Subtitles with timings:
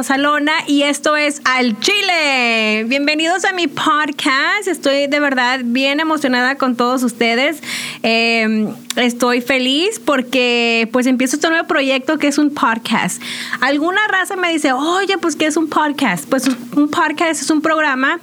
[0.00, 2.84] Rosalona y esto es Al Chile.
[2.88, 4.66] Bienvenidos a mi podcast.
[4.66, 7.62] Estoy de verdad bien emocionada con todos ustedes.
[8.02, 8.66] Eh,
[8.96, 13.20] estoy feliz porque pues empiezo este nuevo proyecto que es un podcast.
[13.60, 16.26] Alguna raza me dice, oye, pues ¿qué es un podcast?
[16.30, 18.20] Pues un podcast es un programa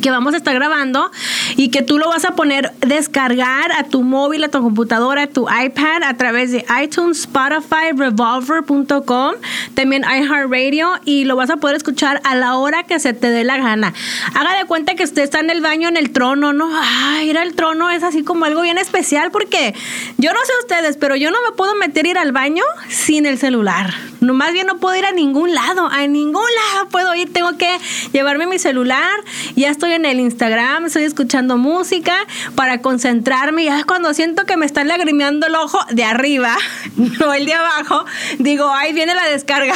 [0.00, 1.10] que vamos a estar grabando
[1.56, 5.26] y que tú lo vas a poner descargar a tu móvil, a tu computadora, a
[5.26, 9.34] tu iPad a través de iTunes, Spotify, Revolver.com,
[9.74, 13.44] también iHeartRadio y lo vas a poder escuchar a la hora que se te dé
[13.44, 13.94] la gana.
[14.34, 16.70] Haga de cuenta que usted está en el baño en el trono, ¿no?
[16.74, 19.74] Ay, ir al trono es así como algo bien especial porque
[20.18, 23.38] yo no sé ustedes, pero yo no me puedo meter ir al baño sin el
[23.38, 23.94] celular.
[24.20, 27.56] No, más bien no puedo ir a ningún lado, a ningún lado puedo ir, tengo
[27.58, 27.78] que
[28.12, 29.12] llevarme mi celular,
[29.54, 32.14] ya estoy en el Instagram, estoy escuchando música
[32.54, 36.56] para concentrarme, ya cuando siento que me está lagrimeando el ojo de arriba,
[36.96, 38.04] no el de abajo,
[38.38, 39.74] digo, ahí viene la descarga,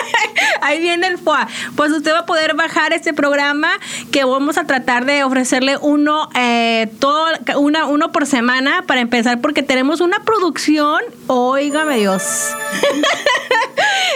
[0.60, 1.48] ahí viene el FOA.
[1.74, 3.70] Pues usted va a poder bajar este programa
[4.12, 9.40] que vamos a tratar de ofrecerle uno, eh, todo, una, uno por semana para empezar,
[9.40, 12.22] porque tenemos una producción, óigame Dios.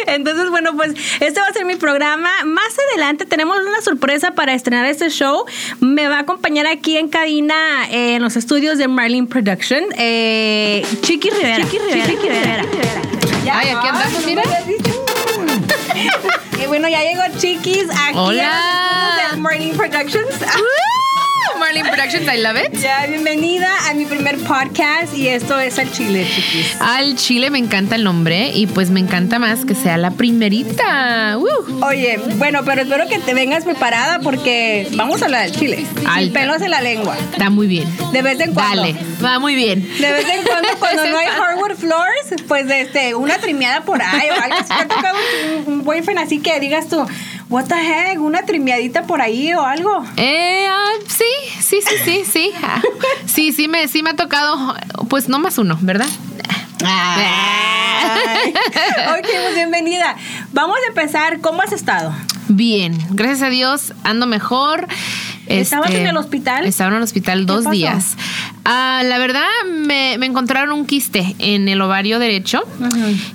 [0.06, 2.30] Entonces, bueno, pues este va a ser mi programa.
[2.44, 5.44] Más adelante tenemos una sorpresa para estrenar este show.
[5.80, 10.84] Me va a acompañar aquí en cabina eh, en los estudios de Marlene Production, eh,
[11.02, 11.64] Chiqui Rivera.
[11.64, 12.06] Chiqui Rivera.
[12.06, 12.64] Chiqui Rivera.
[13.52, 14.42] Ay, aquí andamos, mira.
[16.62, 18.48] Y bueno, ya llegó Chiquis aquí Hola.
[18.48, 20.34] a los estudios de Marlene Productions.
[21.64, 22.78] Marlene Productions, I love it.
[22.78, 26.76] Ya, bienvenida a mi primer podcast y esto es Al Chile, Chiquis.
[26.78, 31.38] Al chile me encanta el nombre y pues me encanta más que sea la primerita.
[31.38, 31.82] Uh.
[31.86, 35.86] Oye, bueno, pero espero que te vengas preparada porque vamos a hablar del chile.
[36.06, 36.38] Alta.
[36.38, 37.16] pelos en la lengua.
[37.32, 37.88] Está muy bien.
[38.12, 38.82] De vez en cuando.
[38.82, 39.90] Dale, va muy bien.
[39.98, 44.28] De vez en cuando, cuando no hay hardwood floors, pues este, una trimeada por ahí
[44.28, 44.56] o algo.
[44.58, 45.16] Si te ha tocado
[45.66, 47.06] un, un boyfriend así que digas tú,
[47.54, 50.04] what the heck, una trimeadita por ahí o algo.
[50.16, 51.24] Eh, ah, sí,
[51.62, 52.50] sí, sí, sí, sí.
[52.60, 52.82] Ah,
[53.26, 54.74] Sí, sí me, sí me ha tocado,
[55.08, 56.08] pues no más uno, ¿verdad?
[56.84, 58.50] Ay.
[58.50, 60.16] ok, pues bienvenida.
[60.52, 61.40] Vamos a empezar.
[61.40, 62.12] ¿Cómo has estado?
[62.48, 64.88] Bien, gracias a Dios ando mejor.
[65.46, 66.66] ¿Estabas Este, en el hospital?
[66.66, 67.70] Estaba en el hospital dos pasó?
[67.70, 68.16] días.
[68.64, 72.62] Ah, la verdad, me, me encontraron un quiste en el ovario derecho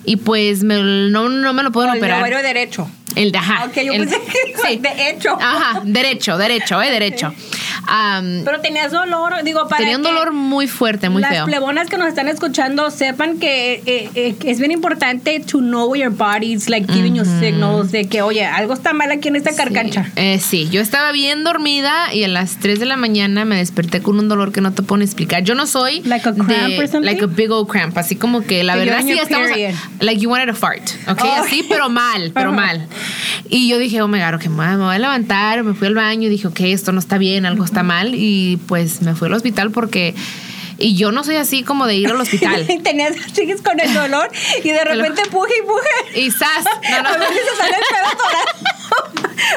[0.06, 0.82] y pues me-
[1.12, 2.20] no, no me lo pueden O el operar.
[2.20, 2.90] ovario derecho.
[3.16, 3.58] El de, ajá.
[3.62, 4.78] Ah, Ok, yo el- pensé que sí.
[4.78, 5.36] de hecho.
[5.42, 7.34] Ajá, derecho, derecho, eh, derecho.
[7.88, 11.46] Am, Pero tenías dolor, digo, para tenía un dolor muy fuerte, muy las feo.
[11.46, 16.12] plebonas que nos están escuchando sepan que eh, eh, es bien importante to know your
[16.12, 20.08] body's like giving you signals de que, oye, algo está mal aquí en esta carcancha.
[20.16, 24.02] Eh, sí, yo estaba bien dormida y a las 3 de la mañana me desperté
[24.02, 25.44] con un dolor que no te ni explicar.
[25.44, 27.06] Yo no soy Like a cramp de- or something?
[27.10, 29.74] like a big old cramp, así como que la verdad sí estamos period.
[30.00, 31.20] like you wanted a fart, ¿ok?
[31.24, 31.44] Oh.
[31.44, 32.88] Así, pero mal, pero mal.
[33.50, 35.74] Y yo dije, oh my god, ok, me voy a- me voy a levantar, me
[35.74, 39.02] fui al baño y dije, ok, esto no está bien, algo está mal y pues
[39.02, 40.16] me fui al hospital porque
[40.80, 42.66] y yo no soy así como de ir al hospital.
[42.84, 44.30] Tenías sigues con el dolor
[44.64, 46.20] y de repente puje y puje.
[46.20, 47.10] Y sas, no, no.
[47.10, 47.84] A se sale el.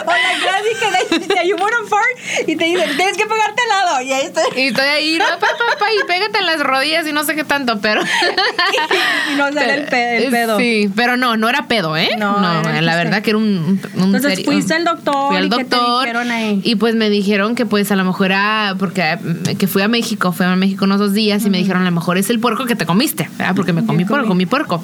[0.06, 1.56] O la clásica de, de you
[1.88, 4.00] fart y te dicen, tienes que pegarte al lado.
[4.02, 4.44] Y ahí estoy.
[4.56, 7.34] Y estoy ahí, no, pa, pa, pa, y pégate en las rodillas y no sé
[7.34, 8.00] qué tanto, pero.
[8.02, 10.58] Y no sale el, pe- el pedo.
[10.58, 12.10] Sí, pero no, no era pedo, ¿eh?
[12.16, 13.80] No, No, la verdad que era un.
[13.94, 16.16] un Entonces, seri- fuiste al doctor Fui al y ¿qué te doctor.
[16.30, 16.60] ahí?
[16.64, 18.74] Y pues me dijeron que, pues a lo mejor era.
[18.78, 21.82] Porque eh, que fui a México, fui a México unos dos días y me dijeron
[21.82, 23.54] a lo mejor es el puerco que te comiste, ¿verdad?
[23.54, 24.82] Porque me comí puerco, comí puerco.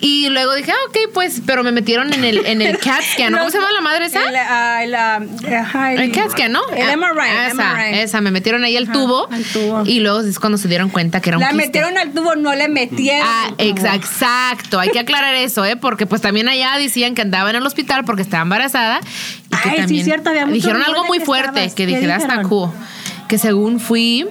[0.00, 3.32] Y luego dije, ah, ok, pues, pero me metieron en el, en el CAT scan,
[3.32, 3.38] ¿no?
[3.44, 4.20] ¿Cómo se llama la madre esa?
[4.28, 6.60] El, ah, el, ajá, el- El CAT scan, ¿no?
[6.76, 7.28] El Ah, MRI.
[7.30, 7.98] el Esa, MRI.
[8.00, 9.28] esa, me metieron ahí al Ajá, tubo.
[9.52, 9.82] tubo.
[9.86, 11.66] Y luego es cuando se dieron cuenta que era un La quiste.
[11.66, 13.26] metieron al tubo, no le metieron.
[13.26, 14.78] Ah, exacto.
[14.80, 15.76] Hay que aclarar eso, ¿eh?
[15.76, 19.00] Porque pues también allá decían que andaba en el hospital porque estaba embarazada.
[19.00, 21.74] Y que Ay, sí, cierto, había Dijeron algo muy que fuerte, estabas.
[21.74, 22.70] que ¿Qué dije, hasta cool.
[23.28, 24.26] Que según fui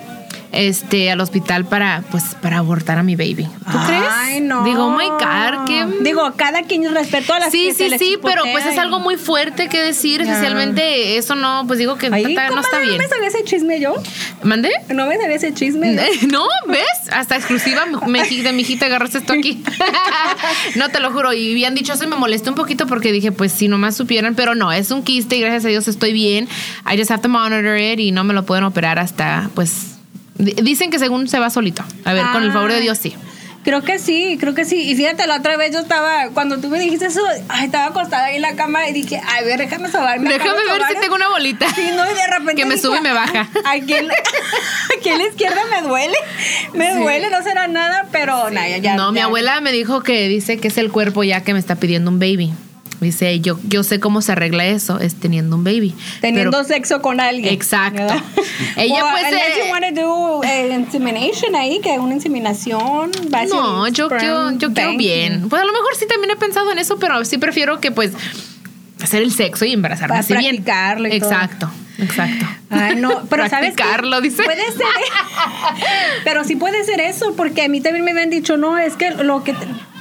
[0.54, 3.44] este al hospital para pues para abortar a mi baby.
[3.72, 4.04] ¿Tú crees?
[4.12, 4.64] Ay, no.
[4.64, 7.90] Digo, oh my God, qué Digo, cada quien respetó a las Sí, que se sí,
[7.90, 11.98] les sí, pero pues es algo muy fuerte que decir, especialmente eso no, pues digo
[11.98, 12.94] que Ay, está- no está bien.
[12.94, 13.96] No me sabía ese chisme yo.
[14.44, 14.72] ¿Mandé?
[14.90, 15.98] No me sabía ese chisme.
[16.32, 16.84] No, ¿ves?
[17.12, 19.64] Hasta exclusiva me, de mi hijita agarraste esto aquí.
[20.76, 21.34] no te lo juro.
[21.34, 24.36] Y bien dicho, eso y me molesté un poquito porque dije, pues si nomás supieran,
[24.36, 26.48] pero no, es un quiste y gracias a Dios estoy bien.
[26.92, 29.93] I just have to monitor it y no me lo pueden operar hasta, pues,
[30.36, 31.84] dicen que según se va solito.
[32.06, 33.16] A ver, con el favor de Dios sí.
[33.64, 34.92] Creo que sí, creo que sí.
[34.92, 38.26] Y fíjate, la otra vez yo estaba, cuando tú me dijiste eso, ay, estaba acostada
[38.26, 40.30] ahí en la cama y dije, ay, ver, déjame sobarme.
[40.30, 41.66] Déjame ver si tengo una bolita.
[41.74, 42.56] Sí, no, y de repente.
[42.56, 43.48] Que me dije, sube y me baja.
[43.64, 44.10] Aquí en,
[45.00, 46.18] aquí en la izquierda me duele.
[46.74, 47.00] Me Sí.
[47.00, 48.96] duele, no será nada, pero nada, ya.
[48.96, 51.76] no, mi abuela me dijo que dice que es el cuerpo ya que me está
[51.76, 52.52] pidiendo un baby.
[53.04, 55.94] Dice, yo, yo sé cómo se arregla eso, es teniendo un baby.
[56.22, 57.54] Teniendo Pero- sexo con alguien.
[57.54, 58.02] Exacto.
[58.78, 63.12] Ella, Well, unless eh, you want to do eh, insemination ahí, que una inseminación.
[63.30, 65.50] ser No, yo quiero, yo quiero bien.
[65.50, 68.12] Pues a lo mejor sí también he pensado en eso, pero sí prefiero que pues
[69.04, 70.56] hacer el sexo y embarazarme así bien.
[71.08, 71.32] y todo.
[71.32, 72.46] Exacto, exacto.
[72.70, 73.74] Ay, no, pero sabes?
[73.74, 74.44] Practicarlo, dice.
[74.44, 74.86] Puede ser.
[76.24, 79.12] pero sí puede ser eso, porque a mí también me habían dicho, no, es que
[79.12, 79.54] lo que.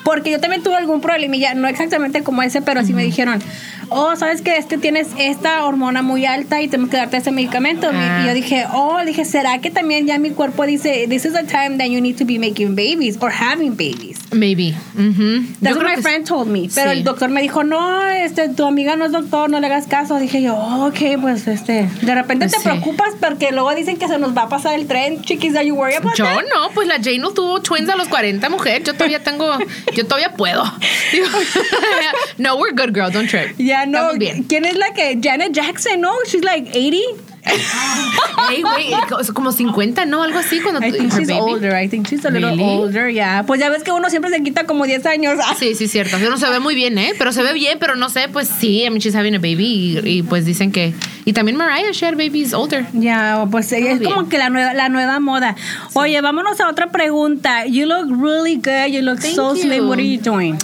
[0.04, 3.40] Porque yo también tuve algún problemilla, no exactamente como ese, pero sí me dijeron,
[3.88, 7.88] oh, sabes que este tienes esta hormona muy alta y tenemos que darte ese medicamento.
[7.92, 8.20] Ah.
[8.22, 11.44] Y yo dije, oh, dije, ¿será que también ya mi cuerpo dice, this is the
[11.44, 14.18] time that you need to be making babies or having babies?
[14.32, 14.74] Maybe.
[14.96, 15.44] Ujú.
[15.60, 16.68] That's Yo what my friend told me.
[16.74, 16.98] Pero Sí.
[16.98, 20.18] el doctor me dijo, no, este, tu amiga no es doctor, no le hagas caso.
[20.18, 22.64] Dije yo, oh, ok, pues este, de repente Pues te sí.
[22.64, 25.74] preocupas porque luego dicen que se nos va a pasar el tren, chiquis, are you
[25.74, 26.42] worried about Yo that?
[26.54, 28.82] no, pues la Jane no tuvo twins a los 40, mujer.
[28.84, 29.58] Yo todavía tengo,
[29.94, 30.62] yo todavía puedo.
[32.38, 33.10] No, we're good, girl.
[33.10, 33.54] Don't trip.
[33.72, 34.42] Ya no, Estamos bien.
[34.44, 35.18] ¿quién es la que?
[35.22, 36.12] Janet Jackson, ¿no?
[36.26, 36.98] She's like 80.
[38.52, 38.92] Ey, güey,
[39.34, 40.22] como 50, ¿no?
[40.22, 41.40] Algo así cuando I think she's baby.
[41.40, 41.74] older.
[41.74, 42.62] I think she's a little Really?
[42.62, 43.44] older, ya.
[43.46, 45.38] Pues ya ves que uno siempre se quita como 10 años.
[45.58, 46.18] Sí, sí, cierto.
[46.18, 47.12] No se ve muy bien, ¿eh?
[47.18, 50.00] Pero se ve bien, pero no sé, pues sí, I mean, she's having a baby
[50.04, 50.92] y, y, pues dicen que...
[51.24, 52.86] Y también Mariah, she had babies older.
[52.92, 54.12] Ya, pues ella es bien.
[54.12, 55.56] como que la nueva, la nueva moda.
[55.94, 57.64] Oye, vámonos a otra pregunta.
[57.66, 58.88] You look really good.
[58.92, 59.62] You look Thank so you.
[59.62, 59.88] slim.
[59.88, 60.58] What are you doing?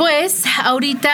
[0.00, 1.12] Pues ahorita,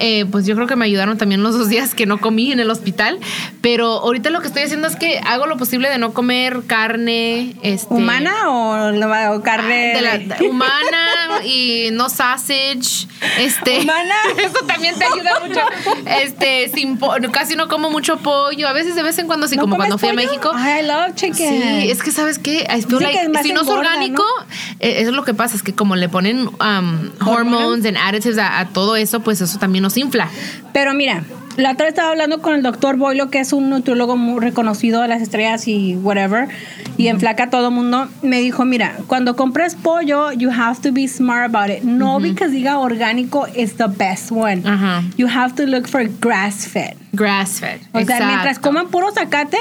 [0.00, 2.58] eh, pues yo creo que me ayudaron también los dos días que no comí en
[2.58, 3.20] el hospital,
[3.60, 7.54] pero ahorita lo que estoy haciendo es que hago lo posible de no comer carne,
[7.62, 9.92] este, ¿Humana o, carne?
[9.94, 11.06] de la- de- humana
[11.44, 13.06] y no sausage,
[13.38, 14.14] este, Humana.
[14.38, 15.60] eso también te ayuda mucho,
[16.22, 16.98] este, sin
[17.32, 19.98] casi no como mucho pollo, a veces de vez en cuando sí, ¿No como cuando
[19.98, 20.12] fui a?
[20.12, 20.52] México.
[20.54, 21.82] I love chicken.
[21.82, 24.24] Sí, es que sabes qué, I feel Dicen like que si no es orgánico,
[24.80, 28.38] eh, eso es lo que pasa, es que como le ponen um, hormones and additives
[28.38, 30.28] a, a todo eso, pues eso también nos infla.
[30.72, 31.24] Pero mira,
[31.56, 35.08] la otra estaba hablando con el doctor Boilo, que es un nutriólogo muy reconocido de
[35.08, 36.48] las estrellas y whatever,
[36.96, 38.08] y enflaca a todo mundo.
[38.22, 41.82] Me dijo, mira, cuando compres pollo, you have to be smart about it.
[41.82, 44.62] No because diga orgánico is the best one.
[44.64, 45.02] Ajá.
[45.16, 46.96] You have to look for grass fed.
[47.16, 47.80] Grass fed.
[47.92, 49.56] O sea, mientras coman puro zacate,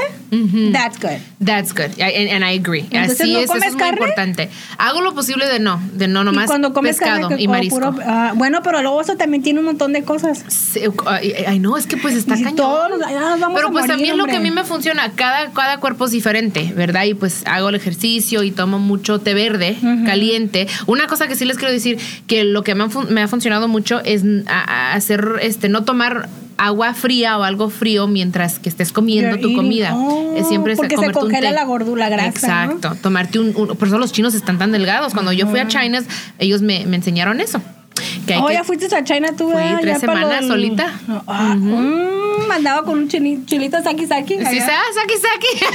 [0.74, 1.20] that's good.
[1.44, 1.98] That's good.
[1.98, 2.86] I- and, I agree.
[2.92, 3.98] Entonces, Así ¿no es, eso comes es muy carne?
[4.02, 4.50] importante.
[4.78, 7.76] Hago lo posible de no, de no y nomás cuando comes pescado carne, y marisco.
[7.80, 10.44] puro- ah, bueno, pero luego eso también tiene un montón de cosas.
[10.48, 12.58] Sí, ay, ay, no, es que pues está si cañón.
[12.58, 13.00] todos
[13.40, 16.06] vamos Pero a pues morir, también lo que a mí me funciona, cada, cada cuerpo
[16.06, 17.06] es diferente, ¿verdad?
[17.06, 20.68] Y pues hago el ejercicio y tomo mucho té verde, caliente.
[20.88, 21.98] Una cosa que sí les quiero decir,
[22.28, 25.70] que lo que me ha, fun- me ha funcionado mucho es a- a hacer, este,
[25.70, 29.58] no tomar agua fría o algo frío mientras que estés comiendo You're tu eating.
[29.58, 29.94] comida.
[29.96, 32.74] Oh, Es siempre porque se congela la gordura, grasa, ¿no?
[32.74, 35.14] Exacto, tomarte un, un- Por eso los chinos están tan delgados.
[35.14, 36.02] Cuando yo fui a China,
[36.40, 37.62] ellos me, me enseñaron eso.
[38.28, 39.80] Que Oh, que- ya fuiste a China tú, Fui ¿verdad?
[39.82, 40.92] tres semanas solita.
[41.08, 44.38] No, ah, mm, andaba con un chili- chilito saki saki.
[44.38, 45.66] Sí, sa- saki saki.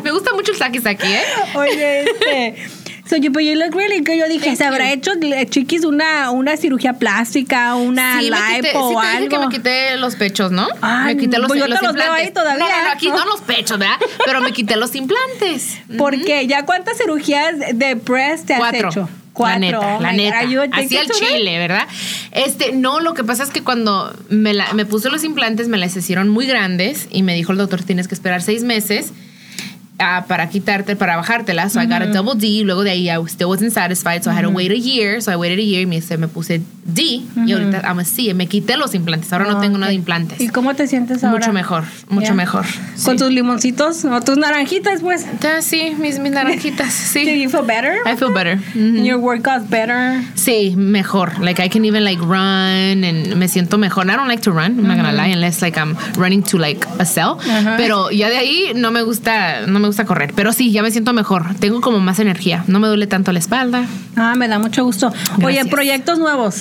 [0.04, 1.22] Me gusta mucho el saki saki, ¿eh?
[1.54, 2.56] Oye, este.
[3.10, 4.14] So you, but you look really good.
[4.14, 8.88] Yo dije, ¿se habrá hecho eh, chiquis una, una cirugía plástica, una Sí, me lipo
[8.90, 9.28] sí o te dije algo?
[9.28, 10.68] que me quité los pechos, ¿no?
[10.80, 12.26] Ay, me quité los, pues yo te los los veo implantes.
[12.28, 12.64] ahí todavía.
[12.64, 13.96] No, no, no, aquí no los pechos, ¿verdad?
[14.24, 15.78] Pero me quité los implantes.
[15.98, 18.88] Porque ya cuántas cirugías de breast te has Cuatro.
[18.90, 19.08] hecho?
[19.38, 20.16] La neta, Oh la God.
[20.16, 20.38] neta.
[20.72, 21.88] Así al chile, ¿verdad?
[22.30, 25.78] Este, no, lo que pasa es que cuando me, la- me puse los implantes, me
[25.78, 29.12] las hicieron muy grandes y me dijo el doctor, tienes que esperar seis meses
[30.00, 31.68] ah, para quitarte, para bajártela.
[31.68, 32.64] So I got a double D.
[32.64, 35.20] Luego de ahí I still wasn't satisfied, so I had to wait a year.
[35.20, 36.60] So I waited a year y me, se me puse
[36.94, 37.22] D.
[37.46, 38.32] Y ahorita I'm a C.
[38.34, 39.32] Me quité los implantes.
[39.32, 40.40] Ahora no tengo nada de implantes.
[40.40, 41.38] ¿Y cómo te sientes ahora?
[41.38, 42.64] Mucho mejor, mucho mejor.
[43.04, 43.24] Con Sí.
[43.24, 45.26] tus limoncitos o tus naranjitas, pues.
[45.60, 47.42] Sí, mis, mis naranjitas, Do sí.
[47.42, 47.94] you feel better?
[48.06, 48.58] I feel better.
[48.74, 49.04] Mhm.
[49.04, 50.20] Your workout's better.
[50.34, 51.40] Sí, mejor.
[51.40, 54.06] Like I can even like run and me siento mejor.
[54.06, 56.86] I don't like to run, I'm not gonna lie, unless like I'm running to like
[56.98, 57.36] a cell.
[57.76, 60.32] Pero ya de ahí no me gusta, no me gusta correr.
[60.34, 61.54] Pero sí, ya me siento mejor.
[61.60, 62.64] Tengo como más energía.
[62.66, 63.84] No me duele tanto la espalda.
[64.16, 65.12] Ah, me da mucho gusto.
[65.42, 66.56] Oye, proyectos nuevos.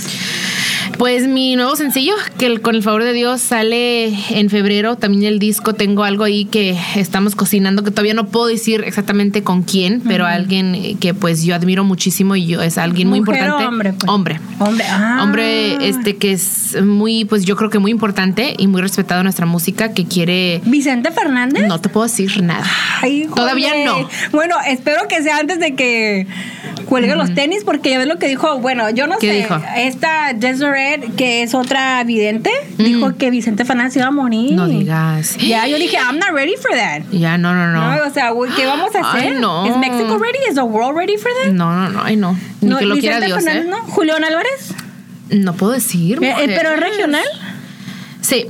[0.99, 4.97] Pues mi nuevo sencillo, que el- con el favor de Dios sale en febrero.
[4.97, 9.41] También el disco, tengo algo ahí que estamos cocinando, que todavía no puedo decir exactamente
[9.41, 13.43] con quién, pero alguien que pues yo admiro muchísimo y yo es alguien muy ¿Mujer
[13.43, 13.65] o importante.
[13.67, 14.09] hombre, pues?
[14.11, 14.39] Hombre.
[14.59, 15.21] Hombre, ah.
[15.23, 19.23] Hombre, este que es muy, pues yo creo que muy importante y muy respetado en
[19.23, 20.59] nuestra música, que quiere.
[20.65, 21.65] Vicente Fernández.
[21.65, 22.65] No te puedo decir nada.
[23.01, 24.09] Ay, Todavía no.
[24.33, 26.27] Bueno, espero que sea antes de que
[26.89, 28.57] cuelgue los tenis, porque ya ves lo que dijo.
[28.59, 29.33] Bueno, yo no ¿Qué sé.
[29.37, 29.61] dijo?
[29.77, 34.53] Esta Desiree, que es otra vidente, dijo que Vicente Fernández iba a morir.
[34.53, 35.37] No digas.
[35.37, 37.03] Ya, yo dije, I'm not ready for that.
[37.11, 37.95] Ya, no, no, no.
[37.95, 39.39] No, o sea, ¿qué vamos a Ay, hacer?
[39.39, 39.65] no.
[39.67, 40.39] ¿Es México ready?
[40.49, 41.51] ¿Es the world ready for that?
[41.51, 42.35] No, no, no, ay, no.
[42.61, 43.69] Ni No, que lo Vicente quiera Dios, Fernández, ¿eh?
[43.69, 43.77] ¿no?
[43.91, 44.73] ¿Julián Álvarez?
[45.29, 46.17] No puedo decir.
[46.23, 47.23] Eh, eh, ¿Pero es regional?
[48.21, 48.47] Sí.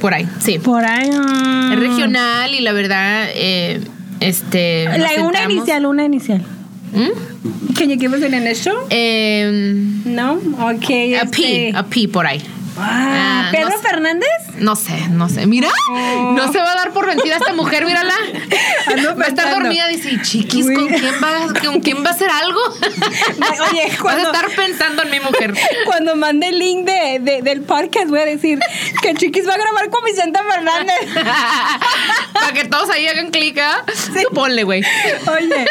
[0.00, 0.58] Por ahí, sí.
[0.58, 1.10] Por ahí.
[1.14, 1.70] ah.
[1.72, 3.80] Es regional y la verdad, eh,
[4.20, 4.84] este.
[4.98, 6.44] La- una inicial, una inicial.
[6.94, 8.76] Can you give us an initial?
[10.04, 10.34] No.
[10.60, 10.90] Ok.
[10.90, 12.42] a este- P, a P por ahí.
[12.76, 13.82] Ah, Ah, ¿Pedro no sé.
[13.88, 14.28] Fernández?
[14.58, 15.46] No sé, no sé.
[15.46, 16.32] Mira, Oh.
[16.36, 18.12] no se va a dar por vencida esta mujer, mírala.
[18.86, 22.12] Ando Va a estar dormida y dice, chiquis, ¿con quién va, con quién va a
[22.12, 22.58] hacer algo?
[23.70, 25.54] Oye, Vas a estar pensando en mi mujer.
[25.86, 28.58] cuando mande el link de, de- del podcast voy a decir
[29.02, 30.96] que Chiquis va a grabar con Vicente Fernández.
[32.76, 33.84] Todos ahí hagan clic, ¿ah?
[33.86, 34.82] Tú ponle, güey.
[34.82, 35.64] Oye,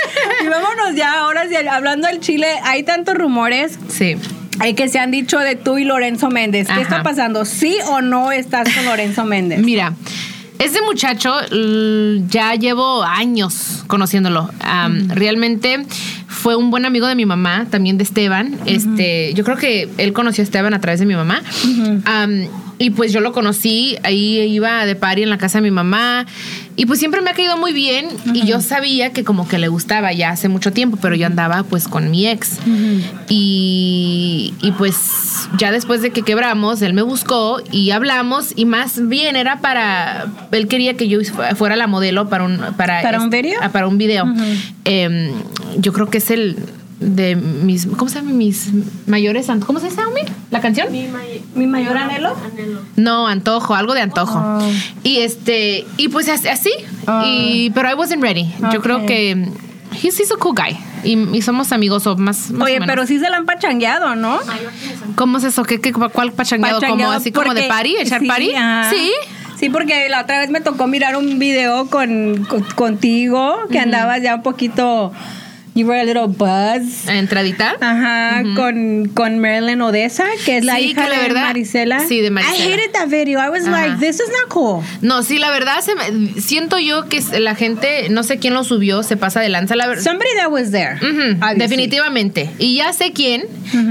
[0.43, 4.15] y vámonos ya ahora sí, hablando del Chile, hay tantos rumores Sí.
[4.59, 6.67] hay que se han dicho de tú y Lorenzo Méndez.
[6.67, 6.81] ¿Qué Ajá.
[6.81, 7.43] está pasando?
[7.45, 9.59] ¿Sí o no estás con Lorenzo Méndez?
[9.59, 9.93] Mira,
[10.59, 11.33] ese muchacho
[12.29, 14.49] ya llevo años conociéndolo.
[15.09, 15.85] Realmente
[16.27, 18.57] fue un buen amigo de mi mamá, también de Esteban.
[18.65, 21.41] Este, yo creo que él conoció a Esteban a través de mi mamá.
[22.05, 22.47] Am,
[22.79, 26.25] y pues yo lo conocí, ahí iba de party en la casa de mi mamá.
[26.75, 28.07] Y pues siempre me ha caído muy bien.
[28.33, 31.61] Y yo sabía que como que le gustaba ya hace mucho tiempo, pero yo andaba
[31.63, 32.57] pues con mi ex.
[33.29, 38.53] Y, y pues ya después de que quebramos, él me buscó y hablamos.
[38.55, 40.25] Y más bien era para.
[40.51, 42.57] Él quería que yo fu- fuera la modelo para un.
[42.77, 43.59] ¿Para, ¿Para un este- video?
[43.61, 44.25] ah, para un video.
[44.85, 45.31] Em,
[45.77, 46.57] yo creo que es el
[47.03, 47.85] de mis.
[47.85, 48.31] ¿Cómo se llama?
[48.31, 48.69] Mis
[49.07, 49.47] mayores.
[49.65, 50.11] ¿Cómo se llama?
[50.51, 50.87] ¿La canción?
[51.55, 52.35] ¿Mi mayor anhelo?
[52.95, 54.39] No, antojo, algo de antojo.
[54.39, 54.71] Oh.
[55.03, 56.71] Y este, y pues as- así.
[57.25, 58.51] Y, pero I wasn't ready.
[58.71, 59.31] Yo creo que
[60.01, 60.77] he's, he's a cool guy.
[61.03, 62.87] Y, y somos amigos o más, más Oye, o menos.
[62.95, 64.39] pero sí se la han pachangueado, ¿no?
[65.15, 65.63] ¿Cómo es eso?
[65.63, 66.77] ¿Qué, qué, ¿Cuál pachangueado?
[66.79, 67.97] ¿Como Pachangueado así como de party?
[67.97, 68.53] ¿Echar sí, party?
[68.53, 68.89] ajá.
[68.89, 69.11] Sí.
[69.59, 74.21] Sí, porque la otra vez me tocó mirar un video con, con- contigo que andabas
[74.21, 75.11] ya un poquito.
[75.75, 77.07] You were a little buzz.
[77.09, 77.75] ¿Entradita?
[77.81, 81.99] Ajá, con, con Marilyn Odessa, que es la Sí, hija que la de verdad- Marisela.
[82.07, 82.57] sí, de Marisela.
[82.59, 83.39] I hated that video.
[83.39, 83.71] I was Ajá.
[83.87, 84.83] like, this is not cool.
[85.01, 88.63] No, sí, la verdad, se me- siento yo que la gente, no sé quién lo
[88.63, 89.75] subió, se pasa de lanza.
[89.75, 90.03] La verdad.
[90.03, 90.95] Somebody that was there.
[90.97, 91.57] Ujú, obviously.
[91.59, 92.51] definitivamente.
[92.59, 93.45] Y ya sé quién,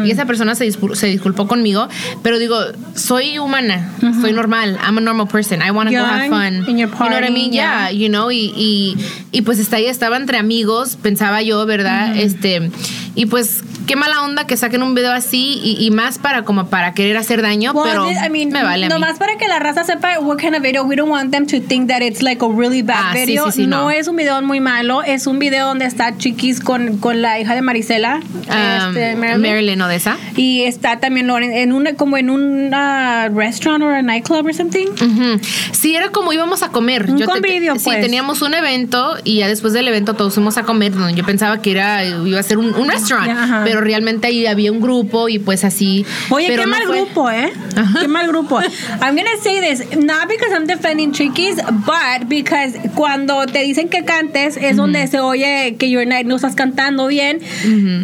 [0.04, 1.88] y esa persona se, discul- se disculpó conmigo,
[2.22, 2.58] pero digo,
[2.94, 6.64] soy humana, soy normal, I'm a normal person, I want to go have fun.
[6.68, 7.52] and you're you know what I mean?
[7.52, 7.90] Yeah, yeah.
[7.90, 8.96] you know, y, y,
[9.32, 12.16] y pues está ahí, estaba entre amigos, pensaba yo, ¿verdad?
[12.16, 12.70] Este,
[13.14, 16.66] y pues qué mala onda que saquen un video así y, y más para como
[16.66, 18.94] para querer hacer daño, Well, pero I mean, me vale a mí.
[18.94, 21.60] nomás para que la raza sepa what kind of video, we don't want them to
[21.60, 23.46] think that it's like a really bad Ah, sí, video.
[23.46, 23.82] sí, sí, no.
[23.84, 23.90] no.
[23.90, 27.54] es un video muy malo, es un video donde está Chiquis con, con la hija
[27.54, 29.40] de Marisela, Um, este, Marilyn.
[29.40, 30.16] Marilyn Odessa.
[30.36, 34.52] Y está también Loren en una, como en un uh, restaurant o a nightclub or
[34.54, 34.88] something.
[34.88, 35.40] Ujú.
[35.72, 37.08] Sí, era como íbamos a comer.
[37.08, 38.00] Un te- convivio, Sí, pues.
[38.02, 41.62] teníamos un evento y ya después del evento todos fuimos a comer, donde yo pensaba
[41.62, 43.62] que era iba a ser un, un restaurant, Ajá.
[43.64, 46.04] pero realmente ahí había un grupo y pues así.
[46.30, 47.52] Oye, pero qué no mal fue- grupo, ¿eh?
[47.76, 48.00] Ajá.
[48.00, 48.60] Qué mal grupo.
[49.00, 54.04] I'm gonna say this, not because I'm defending Chiquis, but because cuando te dicen que
[54.04, 57.40] cantes es donde se oye que you're not- no estás cantando bien.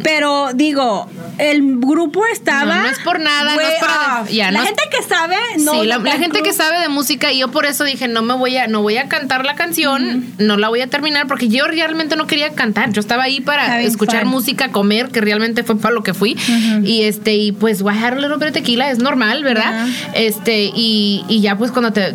[0.03, 1.09] Pero digo,
[1.39, 2.77] el grupo estaba.
[2.77, 5.73] No, no es por nada, no es para- la no es- gente que sabe, no.
[5.73, 8.57] sí, la, gente que sabe de música y yo por eso dije no me voy
[8.57, 12.17] a no voy a cantar la canción, no la voy a terminar porque yo realmente
[12.17, 14.31] no quería cantar, yo estaba ahí para Having escuchar fun.
[14.31, 16.37] música, comer, que realmente fue para lo que fui
[16.85, 19.87] y este y pues voy a de tequila, es normal, ¿verdad?
[20.15, 22.15] Este y, y ya pues cuando te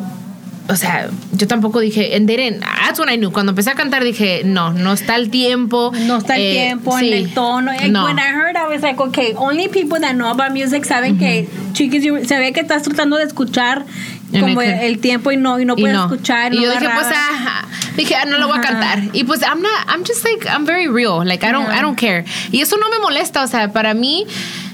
[0.70, 3.32] o sea, yo tampoco dije, and didn't, that's when I knew.
[3.32, 5.92] Cuando empecé a cantar dije, no, no está el tiempo.
[6.06, 7.72] No está el eh, tiempo, sí, en el tono.
[7.90, 8.06] No.
[8.06, 11.50] When I heard, I was like, okay, only people that know about music saben que,
[11.74, 15.60] chiquis, se ve que estás tratando de escuchar En como el el, tiempo y no,
[15.60, 16.04] y no Y puedes no.
[16.06, 16.54] escuchar.
[16.54, 17.28] Y no yo dije, pues, agarrabas.
[17.48, 19.00] ah, dije, ah, no lo voy a cantar.
[19.14, 21.24] Y pues, I'm not, I'm just like, I'm very real.
[21.26, 22.26] Like, I don't, I don't care.
[22.52, 23.44] Y eso no me molesta.
[23.44, 24.26] O sea, para mí,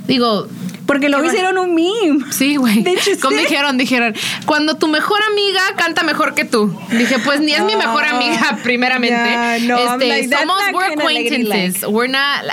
[0.08, 0.48] digo,
[0.86, 2.26] Porque luego hicieron un meme.
[2.32, 2.84] sí, güey.
[3.22, 4.16] Como dijeron, dijeron,
[4.48, 6.76] cuando tu mejor amiga canta mejor que tú.
[6.90, 9.16] Dije, pues ni es mi mejor Oh, amiga, primeramente.
[9.16, 11.84] yeah, no, este, like, somos, we're acquaintances.
[11.88, 12.44] We're not,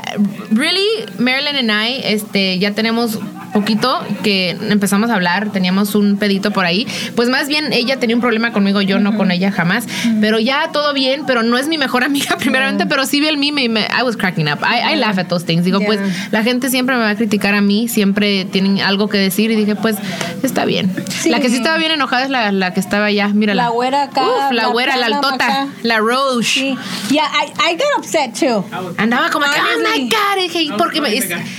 [0.50, 0.86] really,
[1.18, 3.18] Marilyn and I, este, ya tenemos
[3.52, 6.86] poquito que empezamos a hablar, teníamos un pedito por ahí.
[7.14, 9.84] Pues más bien ella tenía un problema conmigo, yo no con ella jamás.
[10.20, 13.38] Pero ya todo bien, pero no es mi mejor amiga primeramente, pero sí vi el
[13.38, 14.58] meme y me, I was cracking up.
[14.62, 15.64] I, I laugh at those things.
[15.64, 15.86] Digo, Yeah.
[15.86, 16.00] pues
[16.32, 19.56] la gente siempre me va a criticar a mí, siempre tienen algo que decir y
[19.56, 19.96] dije, pues
[20.42, 20.90] está bien.
[21.08, 21.28] Sí.
[21.30, 23.64] La que sí estaba bien enojada es la, la que estaba allá, mírala.
[23.64, 25.68] La güera acá, Uf, la la güera, la altota, acá.
[25.82, 26.44] la Roche.
[26.60, 26.78] Sí.
[27.10, 28.64] Yeah, I, I got upset too.
[28.96, 30.08] Andaba como que, oh my.
[30.08, 31.10] God, dije, ¿y por qué me.?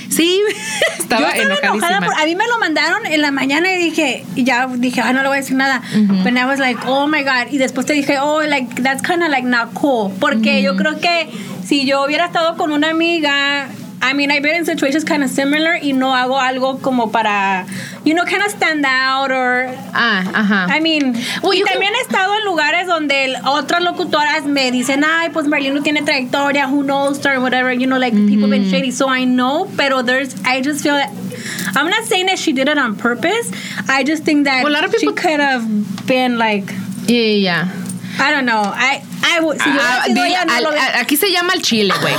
[0.09, 0.41] Sí,
[0.99, 4.67] estaba enojada por, a mí me lo mandaron en la mañana y dije, y ya
[4.67, 5.81] dije, ah, no le voy a decir nada.
[6.23, 7.51] But I was like, oh my God.
[7.51, 10.11] Y después te dije, oh, like, that's kind of like not cool.
[10.19, 11.29] Porque yo creo que
[11.63, 13.67] si yo hubiera estado con una amiga,
[13.99, 17.65] I mean, I've been in situations kind of similar y no hago algo como para,
[18.05, 19.65] you know, kind of stand out or.
[19.93, 20.67] Ah, ajá.
[20.69, 25.29] I mean, Well, y también he estado en lugares donde otras locutoras me dicen, ay,
[25.33, 28.91] pues Marlene no tiene trayectoria, who knows or whatever, you know, like people been shady,
[28.91, 31.09] so I know, pero there's, I just feel that,
[31.75, 33.51] I'm not saying that she did it on purpose,
[33.89, 36.71] I just think that Well, a lot of she people- could have been like,
[37.07, 37.67] Yeah, yeah.
[38.19, 39.03] I don't know, I,
[39.41, 42.13] Would, si yo Ah, dile- no al- a- aquí se llama el chile, güey.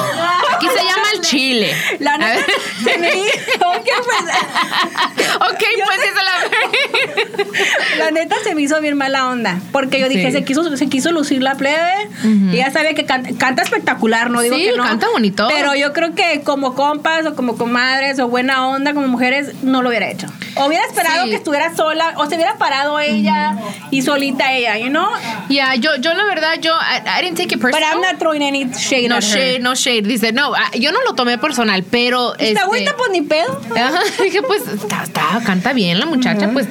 [0.54, 1.74] Aquí se llama el chile.
[1.98, 2.42] La neta,
[2.84, 8.96] se me hizo, ok, pues, ok, pues dice la La neta se me hizo bien
[8.96, 9.58] mala onda.
[9.72, 10.32] Porque yo dije, Sí.
[10.32, 12.08] se, quiso, se quiso lucir la plebe.
[12.24, 14.84] Y ya sabe que can- canta espectacular, no digo Sí, que no.
[14.84, 15.48] canta bonito.
[15.48, 19.82] Pero yo creo que como compas o como comadres o buena onda como mujeres, no
[19.82, 20.26] lo hubiera hecho.
[20.54, 21.30] O hubiera esperado Sí.
[21.30, 23.54] que estuviera sola, o se hubiera parado ella
[23.90, 25.08] y solita ella, you know?
[25.48, 27.88] Ya, yo, yo la verdad, yo, I, I didn't take it But personal.
[27.94, 29.30] I'm not throwing any shade no at her.
[29.30, 30.04] shade, no shade.
[30.08, 32.34] Dice, no, ah, yo no lo tomé personal, pero.
[32.38, 33.60] Este, agüita, pues ni pedo.
[33.76, 36.66] Ajá, dije, pues, está, está- canta bien la muchacha, pues,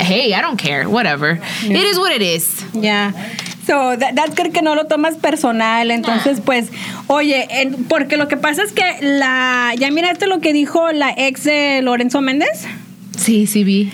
[0.00, 1.40] hey, I don't care, whatever.
[1.64, 2.64] It is what it is.
[2.74, 3.12] Ya.
[3.66, 5.90] So, that, that's good que no lo tomas personal.
[5.90, 6.68] Entonces, pues,
[7.06, 9.72] oye, en- porque lo que pasa es que la.
[9.78, 12.66] ¿Ya miraste lo que dijo la ex de Lorenzo Méndez?
[13.16, 13.90] Sí, sí vi.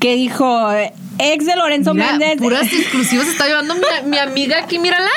[0.00, 0.70] Que dijo,
[1.18, 2.38] ex de Lorenzo Mira, Méndez.
[2.38, 5.08] puras exclusivas está llevando mi, mi amiga aquí, mírala.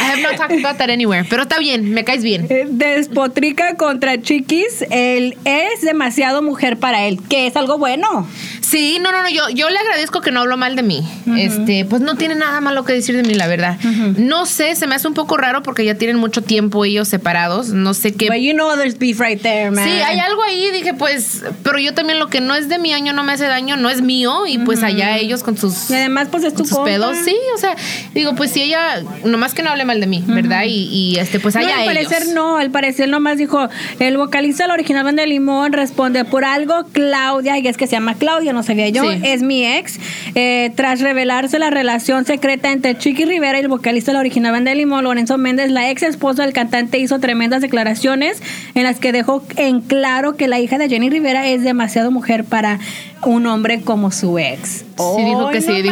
[0.00, 1.24] I have not talked about that anywhere.
[1.28, 2.46] Pero está bien, me caes bien.
[2.50, 8.26] eh, Despotrica contra Chiquis, él es demasiado mujer para él, que es algo bueno.
[8.68, 11.06] Sí, no, no, no, yo, yo le agradezco que no habló mal de mí.
[11.36, 13.78] Este, pues no tiene nada malo que decir de mí, la verdad.
[14.16, 17.68] No sé, se me hace un poco raro porque ya tienen mucho tiempo ellos separados.
[17.68, 18.26] No sé qué.
[18.26, 19.84] But you know there's beef right there, man.
[19.84, 22.92] Sí, hay algo ahí, dije, pues, pero yo también lo que no es de mi
[22.92, 25.94] año no me hace daño, no es mío, y pues allá ellos con sus, Y
[25.94, 27.76] además, pues es tu sus pedos, sí, o sea,
[28.14, 30.64] digo, pues si ella, nomás que no hable mal de mí, ¿verdad?
[30.66, 32.08] Y, y, este, pues No, allá al ellos.
[32.08, 33.68] parecer no, al parecer nomás dijo,
[34.00, 37.92] el vocalista la original banda de Limón responde por algo, Claudia, y es que se
[37.92, 39.20] llama Claudia, no sabía yo, Sí.
[39.22, 40.00] es mi ex.
[40.34, 44.52] Eh, tras revelarse la relación secreta entre Chiqui Rivera y el vocalista de la original
[44.52, 48.42] banda de Limón, Lorenzo Méndez, la ex esposa del cantante hizo tremendas declaraciones
[48.74, 52.44] en las que dejó en claro que la hija de Jenny Rivera es demasiado mujer
[52.44, 52.80] para
[53.22, 54.84] un hombre como su ex.
[54.96, 55.82] Sí, dijo que ¡Ay, sí,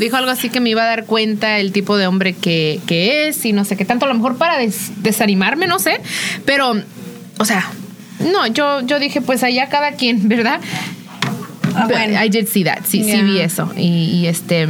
[0.00, 3.28] dijo, algo así que me iba a dar cuenta el tipo de hombre que, que
[3.28, 6.00] es y no sé qué tanto, a lo mejor para des- desanimarme, no sé,
[6.46, 6.72] pero,
[7.38, 7.70] o sea,
[8.32, 10.60] no, yo, yo dije, pues allá cada quien, ¿verdad?
[11.74, 12.22] Ah, bueno.
[12.22, 13.70] I did see that, sí, sí vi eso.
[13.76, 14.66] Y, y este,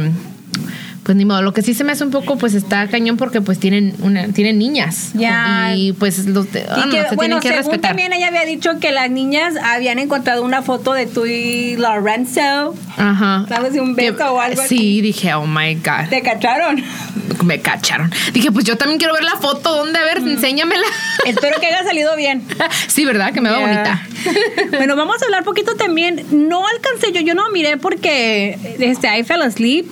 [1.05, 1.43] pues ni modo.
[1.43, 4.27] Lo que sí se me hace un poco, pues está cañón porque pues tienen una,
[4.29, 5.11] tienen niñas.
[5.13, 5.71] Ya.
[5.75, 7.91] Y pues los de- Y ah, no, se bueno, tienen que según respetar.
[7.91, 12.75] también ella había dicho que las niñas habían encontrado una foto de tú y Lorenzo.
[12.97, 13.45] Ajá.
[13.47, 13.73] ¿Sabes?
[13.79, 15.01] Un beso Que- o algo Sí, así.
[15.01, 16.09] dije, oh my God.
[16.09, 16.83] ¿Te cacharon?
[17.43, 18.11] Me cacharon.
[18.33, 19.75] Dije, pues yo también quiero ver la foto.
[19.75, 19.99] ¿Dónde?
[19.99, 20.85] A ver, enséñamela.
[21.27, 22.43] Espero que haya salido bien.
[22.87, 23.31] sí, ¿verdad?
[23.31, 24.01] Que me va bonita.
[24.71, 26.25] bueno, vamos a hablar poquito también.
[26.31, 29.85] No alcancé yo, yo no miré porque este, I fell asleep.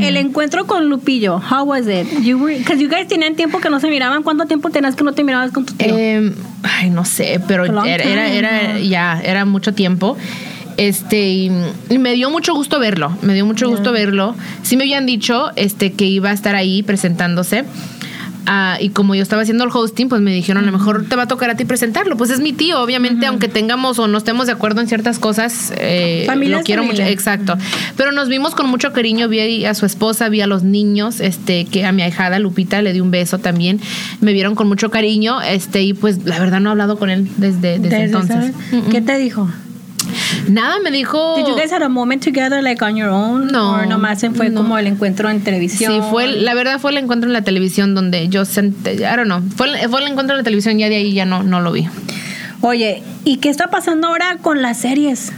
[0.00, 2.06] El encuentro con Lupillo, how was it?
[2.22, 4.22] You were, because you guys tenían tiempo que no se miraban.
[4.22, 5.96] ¿Cuánto tiempo tenías que no te mirabas con tu tío?
[5.96, 10.16] Eh, ay, no sé, pero era, era, era- ya, era mucho tiempo.
[10.78, 11.50] Este, y,
[11.98, 14.36] me dio mucho gusto verlo, me dio mucho gusto verlo.
[14.62, 17.64] Sí me habían dicho este, que iba a estar ahí presentándose.
[18.50, 21.16] Ah, y como yo estaba haciendo el hosting, pues me dijeron, a lo mejor te
[21.16, 22.16] va a tocar a ti presentarlo.
[22.16, 25.70] Pues es mi tío, obviamente, aunque tengamos o no estemos de acuerdo en ciertas cosas,
[25.76, 27.04] eh, lo quiero familia.
[27.04, 27.12] mucho.
[27.12, 27.58] Exacto.
[27.98, 31.66] Pero nos vimos con mucho cariño, vi a su esposa, vi a los niños, este,
[31.66, 33.80] que a mi ahijada Lupita le di un beso también.
[34.22, 37.28] Me vieron con mucho cariño, este, y pues la verdad no he hablado con él
[37.36, 38.54] desde, desde Desde, entonces.
[38.90, 39.46] ¿Qué te dijo?
[40.48, 41.36] Nada, me dijo.
[41.36, 43.48] Did you guys have a moment together like on your own?
[43.48, 44.62] No, ¿O nomás fue no.
[44.62, 45.92] como el encuentro en televisión?
[45.92, 49.24] Sí, fue la verdad fue el encuentro en la televisión donde yo senté, I don't
[49.24, 51.72] know, fue fue el encuentro en la televisión, ya de ahí ya no, no lo
[51.72, 51.86] vi.
[52.60, 55.32] Oye, ¿y qué está pasando ahora con las series?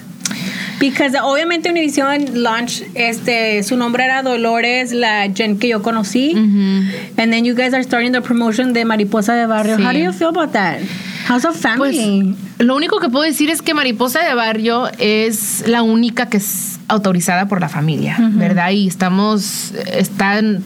[0.80, 6.32] Because obviamente Univision launch, este, su nombre era Dolores, la Jen que yo conocí.
[6.34, 9.76] And then you guys are starting the promotion de Mariposa de Barrio.
[9.76, 9.82] Sí.
[9.84, 10.78] How do you feel about that?
[11.28, 11.60] How's a Pues
[11.96, 12.36] family?
[12.58, 16.78] lo único que puedo decir es que Mariposa de Barrio es la única que es
[16.88, 18.70] autorizada por la familia, ¿verdad?
[18.70, 20.62] Y estamos, están,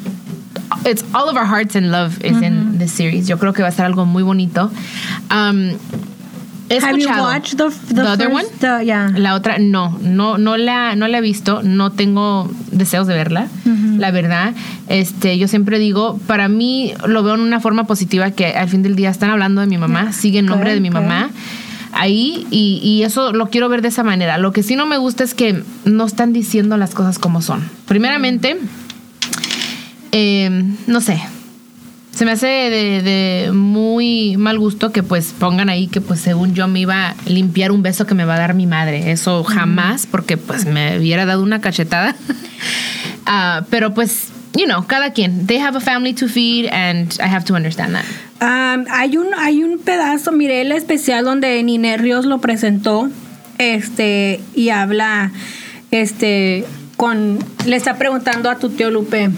[0.87, 3.27] it's all of our hearts and love is in the series.
[3.27, 4.71] Yo creo que va a ser algo muy bonito.
[5.31, 5.73] Um,
[6.79, 8.79] he Have you watched the, the, The other first, one?
[8.79, 9.11] the- yeah.
[9.17, 13.49] La otra, no, no, no la, no la he visto, no tengo deseos de verla,
[13.99, 14.53] la verdad.
[14.89, 18.83] Este, yo siempre digo, para mí lo veo en una forma positiva que al fin
[18.83, 21.31] del día están hablando de mi mamá, sigue el nombre de mi mamá
[21.97, 24.37] ahí y, y eso lo quiero ver de esa manera.
[24.39, 27.63] Lo que sí no me gusta es que no están diciendo las cosas como son.
[27.87, 28.59] Primeramente,
[30.13, 31.21] eh, no sé.
[32.15, 36.55] Se me hace de, de muy mal gusto que pues pongan ahí que pues según
[36.55, 39.11] yo me iba a limpiar un beso que me va a dar mi madre.
[39.11, 42.17] Eso jamás, porque pues me hubiera dado una cachetada.
[43.27, 45.47] Ah, pero pues, you know, cada quien.
[45.47, 48.05] They have a family to feed and I have to understand that.
[48.43, 53.09] Um, hay un hay un pedazo, miré el especial donde Nine Ríos lo presentó,
[53.57, 55.33] este y habla,
[55.91, 56.67] este
[56.99, 59.31] con le está preguntando a tu tío Lupe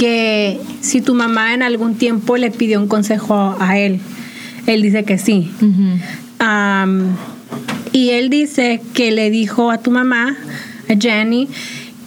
[0.00, 4.00] que si tu mamá en algún tiempo le pidió un consejo a él.
[4.66, 5.50] Él dice que sí.
[6.40, 7.16] Um,
[7.92, 10.38] y él dice que le dijo a tu mamá,
[10.88, 11.48] a Jenny,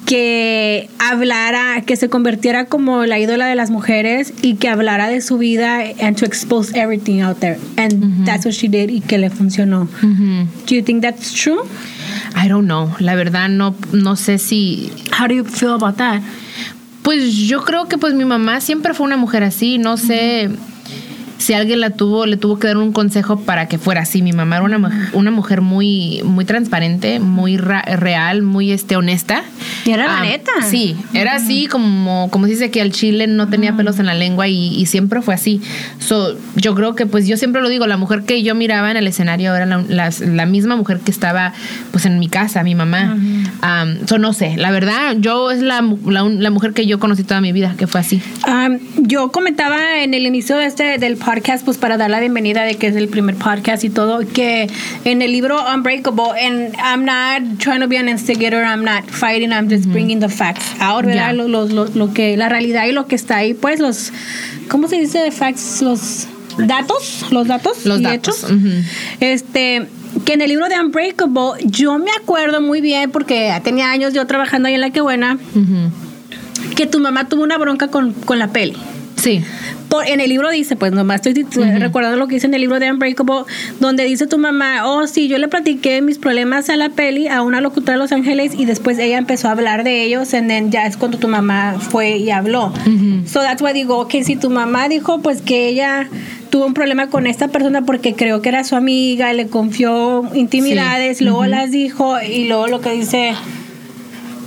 [0.07, 5.21] que hablara, que se convirtiera como la ídola de las mujeres y que hablara de
[5.21, 7.59] su vida and to expose everything out there.
[7.77, 9.87] And that's what she did y que le funcionó.
[10.01, 11.61] Do you think that's true?
[12.35, 12.89] I don't know.
[12.97, 14.91] La verdad no, no sé si...
[15.11, 16.23] How do you feel about that?
[17.03, 19.77] Pues yo creo que pues mi mamá siempre fue una mujer así.
[19.77, 20.49] No sé
[21.43, 24.21] si alguien la tuvo, le tuvo que dar un consejo para que fuera así.
[24.21, 29.43] Mi mamá era una, una mujer muy, muy transparente, muy real, muy este, honesta.
[29.85, 30.51] Y era la Ah, neta.
[30.69, 34.13] Sí, era así como, como se dice que al chile no tenía pelos en la
[34.13, 35.61] lengua y, y siempre fue así.
[35.99, 38.97] So, yo creo que, pues yo siempre lo digo, la mujer que yo miraba en
[38.97, 41.53] el escenario era la, las- la misma mujer que estaba
[41.91, 43.15] pues en mi casa, mi mamá.
[43.15, 47.23] Um, so, no sé, la verdad, yo es la, la, la mujer que yo conocí
[47.23, 48.21] toda mi vida, que fue así.
[48.47, 52.63] Um, yo comentaba en el inicio de este del podcast, pues para dar la bienvenida
[52.63, 54.69] de que es el primer podcast y todo, que
[55.03, 59.51] en el libro Unbreakable, and I'm not trying to be an instigator, I'm not fighting,
[59.51, 61.27] I'm just bringing the facts out, ¿verdad?
[61.29, 61.33] Ya.
[61.33, 64.11] Lo, lo- lo- lo que, la realidad y lo que está ahí, pues los,
[64.69, 65.81] ¿cómo se dice facts?
[65.81, 68.51] Los datos, los datos Los y datos, hechos.
[69.19, 69.87] Este,
[70.25, 74.27] que en el libro de Unbreakable, yo me acuerdo muy bien, porque tenía años yo
[74.27, 75.39] trabajando ahí en La Que Buena,
[76.75, 78.75] que tu mamá tuvo una bronca con, con la peli.
[79.23, 79.41] Sí.
[79.87, 81.45] Por, en el libro dice, pues nomás estoy
[81.79, 83.43] recordando lo que dice en el libro de Unbreakable,
[83.79, 87.41] donde dice tu mamá, oh sí, yo le platiqué mis problemas a la peli a
[87.41, 90.87] una locutora de Los Ángeles y después ella empezó a hablar de ellos, then ya
[90.87, 92.73] es cuando tu mamá fue y habló.
[93.25, 96.09] So that's why digo, ok, si tu mamá dijo pues que ella
[96.49, 101.19] tuvo un problema con esta persona porque creo que era su amiga, le confió intimidades,
[101.19, 101.23] Sí.
[101.23, 103.33] luego las dijo y luego lo que dice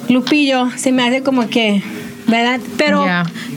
[0.08, 1.82] Lupillo, se me hace como que,
[2.26, 2.60] ¿verdad?
[2.76, 3.04] Pero.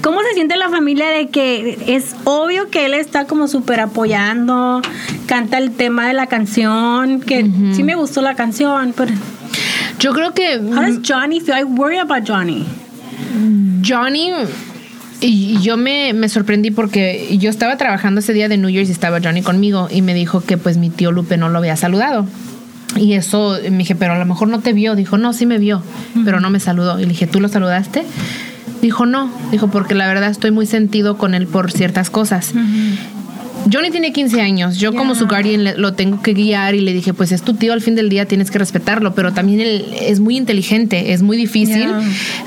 [0.02, 4.82] ¿cómo se siente la familia de que es obvio que él está como súper apoyando,
[5.26, 9.12] canta el tema de la canción, que sí me gustó la canción, pero
[10.00, 11.58] Yo creo que how does Johnny feel?
[11.60, 12.66] I worry about Johnny.
[13.86, 14.32] Johnny
[15.22, 18.88] y y yo me, me sorprendí porque yo estaba trabajando ese día de New Year's
[18.88, 21.76] y estaba Johnny conmigo y me dijo que pues mi tío Lupe no lo había
[21.76, 22.26] saludado.
[22.96, 24.96] Y eso me dije, pero a lo mejor no te vio.
[24.96, 25.84] Dijo, no, sí me vio,
[26.26, 27.00] pero no me saludó.
[27.00, 28.04] Y le dije, ¿tú lo saludaste?
[28.82, 29.32] Dijo, no.
[29.52, 32.54] Dijo, porque la verdad estoy muy sentido con él por ciertas cosas.
[33.72, 34.78] Johnny tiene 15 años.
[34.78, 37.74] Yo como su guardian lo tengo que guiar y le dije, pues es tu tío,
[37.74, 41.36] al fin del día tienes que respetarlo, pero también él es muy inteligente, es muy
[41.36, 42.02] difícil, Yeah.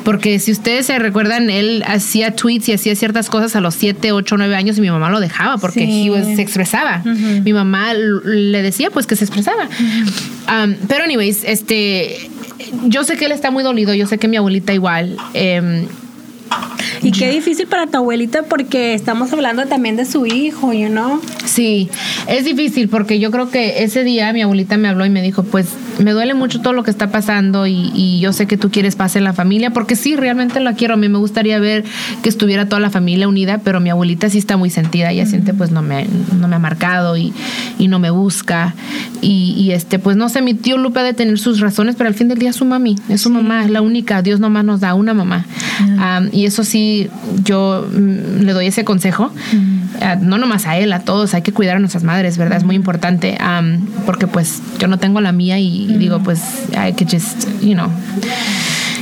[0.05, 4.11] porque si ustedes se recuerdan, él hacía tweets y hacía ciertas cosas a los 7,
[4.11, 6.09] 8, 9 años y mi mamá lo dejaba porque Sí.
[6.11, 7.03] was- se expresaba.
[7.05, 9.69] Mi mamá le decía pues que se expresaba.
[10.49, 12.31] Um, pero anyways, este...
[12.87, 15.17] Yo sé que él está muy dolido, yo sé que mi abuelita igual.
[15.35, 15.87] em,
[17.03, 21.21] Y qué difícil para tu abuelita porque estamos hablando también de su hijo, you know?
[21.45, 21.89] Sí,
[22.29, 25.43] es difícil porque yo creo que ese día mi abuelita me habló y me dijo,
[25.43, 28.71] pues me duele mucho todo lo que está pasando y, y yo sé que tú
[28.71, 30.95] quieres paz en la familia, porque sí, realmente la quiero.
[30.95, 31.85] A mí me gustaría ver
[32.23, 35.11] que estuviera toda la familia unida, pero mi abuelita sí está muy sentida.
[35.11, 36.07] Ella siente, pues no me,
[36.39, 37.33] no me ha marcado y,
[37.79, 38.75] y no me busca.
[39.21, 42.09] Y, y, este, pues no sé, mi tío Lupe ha de tener sus razones, pero
[42.09, 44.23] al fin del día es su mami, es su mamá, es la única.
[44.23, 45.47] Dios nomás nos da una mamá.
[45.99, 46.92] Am, y eso sí,
[47.45, 49.33] yo mm, le doy ese consejo.
[50.01, 52.59] Ah, no nomás a él, a todos, hay que cuidar a nuestras madres, ¿verdad?
[52.59, 56.41] Es muy importante, am, porque pues yo no tengo la mía y digo, pues,
[56.73, 57.89] I could just, you know,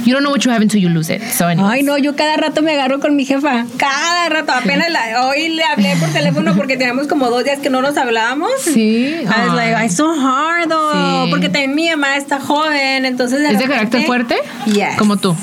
[0.04, 1.22] you don't know what you have until you lose it.
[1.22, 1.72] So, anyways.
[1.72, 3.66] Ay, no, yo cada rato me agarro con mi jefa.
[3.76, 4.52] Cada rato.
[4.52, 7.96] Apenas la- hoy le hablé por teléfono porque teníamos como dos días que no nos
[7.96, 8.50] hablábamos.
[8.64, 9.14] Sí.
[9.22, 10.92] I was like, it's so hard though.
[11.19, 11.19] Sí.
[11.40, 13.38] Porque también mi mamá está joven, entonces.
[13.40, 14.36] ¿Es de repente- carácter fuerte?
[14.66, 14.96] Yes.
[14.98, 15.34] Como tú.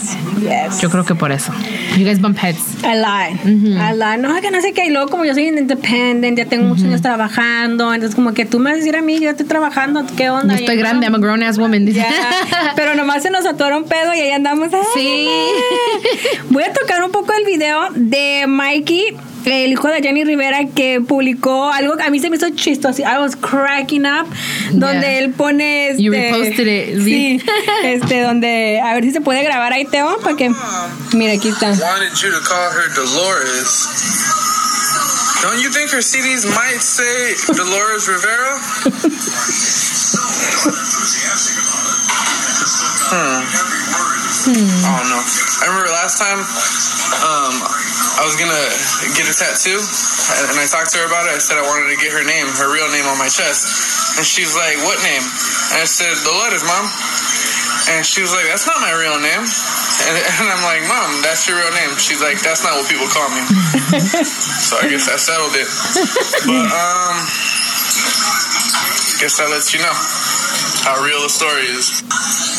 [0.42, 0.80] Yes.
[0.82, 1.52] Yo creo que por eso.
[1.98, 2.60] You guys bump heads.
[2.84, 3.40] A lot,
[3.80, 4.20] a lot.
[4.20, 4.86] No, que no sé qué.
[4.86, 7.94] Y luego, como yo soy independent, ya tengo muchos años trabajando.
[7.94, 10.54] Entonces, como que tú me vas a decir a mí, yo estoy trabajando, ¿qué onda?
[10.56, 10.90] Yo estoy You know?
[10.92, 11.86] grande, I'm a grown ass woman.
[11.86, 12.06] dice.
[12.76, 14.70] Pero nomás se nos atora un pedo y ahí andamos.
[14.74, 15.28] ¡ay, Sí.
[16.50, 21.02] Voy a tocar un poco el video de Mikey, el hijo de Jenny Rivera, que
[21.02, 23.02] publicó algo que a mí se me hizo chistoso.
[23.02, 24.28] I was cracking up.
[24.72, 25.20] Donde Yeah.
[25.20, 25.90] él pone.
[25.92, 27.42] Este, You reposted it, Sí.
[27.84, 28.82] Este, donde.
[28.84, 30.52] A ver si se puede grabar ahí, Teo, para que.
[31.14, 31.68] Mira, aquí está.
[31.68, 33.88] wanted you to call her Dolores.
[35.44, 38.60] Don't you think her CDs might say Dolores Rivera?
[43.10, 43.40] hmm.
[44.52, 44.86] hmm.
[44.86, 45.24] I don't know.
[45.24, 46.40] I remember last time
[47.24, 47.56] um,
[48.20, 48.68] I was gonna
[49.16, 51.36] get a tattoo, and I talked to her about it.
[51.36, 54.26] I said I wanted to get her name, her real name, on my chest, and
[54.28, 55.24] she's like, "What name?"
[55.74, 56.86] And I said, The letters, mom."
[57.96, 61.48] And she was like, "That's not my real name." And, and I'm like, "Mom, that's
[61.48, 63.44] your real name." She's like, "That's not what people call me."
[64.68, 65.68] so I guess I settled it.
[66.44, 67.16] But um,
[69.24, 69.96] guess that lets you know
[70.88, 72.04] how real the story is.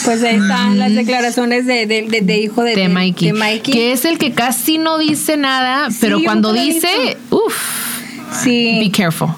[0.05, 3.73] Pues ahí están las declaraciones de, de, de, de hijo de, de Mikey, de Mikey.
[3.75, 7.55] que es el que casi no dice nada, pero yo cuando dice, uff,
[8.43, 8.79] Sí.
[8.81, 9.29] be careful.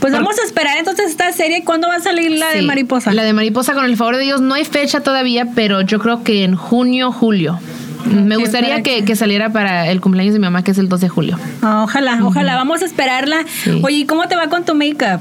[0.00, 1.62] Pues vamos a esperar entonces esta serie.
[1.64, 3.12] ¿Cuándo va a salir la de Sí, Mariposa?
[3.12, 6.22] La de Mariposa, con el favor de Dios, no hay fecha todavía, pero yo creo
[6.22, 7.58] que en junio, julio.
[8.06, 11.00] Me gustaría que, que- saliera para el cumpleaños de mi mamá, que es el 2
[11.00, 11.38] de julio.
[11.62, 12.54] Ah, ojalá, ojalá.
[12.56, 13.44] Vamos a esperarla.
[13.64, 13.80] Sí.
[13.82, 15.20] Oye, ¿y cómo te va con tu make-up?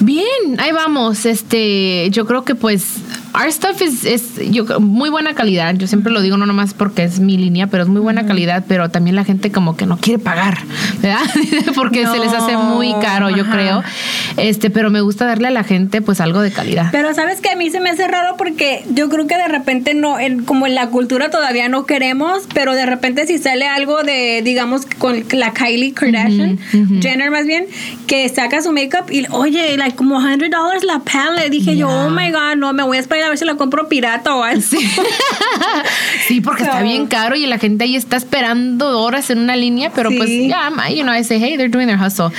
[0.00, 0.26] Bien,
[0.58, 1.26] ahí vamos.
[1.26, 2.96] Este, yo creo que pues
[3.34, 5.74] our stuff es, es yo, muy buena calidad.
[5.74, 8.64] Yo siempre lo digo no nomás porque es mi línea, pero es muy buena calidad,
[8.66, 10.58] pero también la gente como que no quiere pagar,
[11.00, 11.20] ¿verdad?
[11.74, 13.82] porque se les hace muy caro, yo creo.
[14.36, 16.88] Este, pero me gusta darle a la gente pues algo de calidad.
[16.92, 19.94] Pero sabes que a mí se me hace raro porque yo creo que de repente
[19.94, 24.02] no, en- como en la cultura todavía no queremos, pero de repente si sale algo
[24.02, 26.58] de, digamos, con la Kylie Kardashian,
[27.00, 27.66] Jenner más bien,
[28.06, 31.50] que saca su makeup y, oye, like como $100 la palette.
[31.50, 33.88] Dije yo, oh my God, no, me voy a esperar a ver si la compro
[33.88, 34.62] pirata o algo.
[36.26, 39.90] Sí, porque está bien caro y la gente ahí está esperando horas en una línea,
[39.94, 40.16] pero Sí.
[40.16, 42.30] pues ya, you know, I say, hey, they're doing their hustle.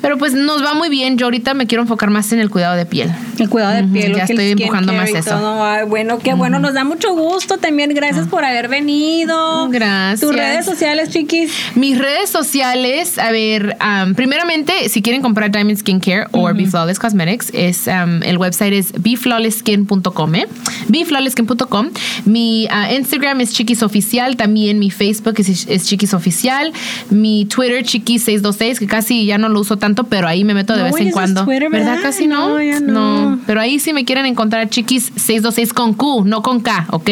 [0.00, 1.16] Pero pues nos va muy bien.
[1.16, 3.10] Yo ahorita me quiero enfocar más en el cuidado de piel.
[3.38, 5.30] El cuidado de piel, ya estoy empujando más eso.
[5.30, 5.64] todo.
[5.64, 7.92] Ay, bueno, qué bueno, nos da mucho gusto también.
[7.94, 9.68] Gracias por haber venido.
[9.68, 10.20] Gracias.
[10.20, 11.52] Tus redes sociales, chiquis.
[11.74, 16.98] Mis redes sociales, a ver, um, primeramente, si quieren comprar Diamond Skincare o Be Flawless
[16.98, 20.46] Cosmetics, es, um, el website es beflawlessskin.com, ¿eh?
[20.88, 21.90] beflawlessskin.com.
[22.24, 26.72] Mi uh, Instagram es Chiquis Oficial, también mi Facebook es, es Chiquis Oficial,
[27.10, 30.80] mi Twitter Chiquis626, que casi ya no lo uso tanto, pero ahí me meto de
[30.80, 31.98] No vez en usas Twitter, ¿verdad?
[32.02, 32.50] Casi no.
[32.50, 33.38] No, ya no.
[33.46, 37.10] pero ahí sí me quieren encontrar Chiquis626 con Q, no con K, ¿ok?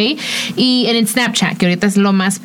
[0.56, 2.40] Y en el Snapchat, que ahorita es lo más,